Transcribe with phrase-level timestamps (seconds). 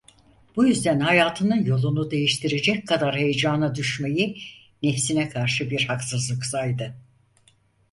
[0.55, 4.37] Bu yüzden hayatının yolunu değiştirecek kadar heyecana düşmeyi
[4.83, 6.95] nefsine karşı bir haksızlık saydı.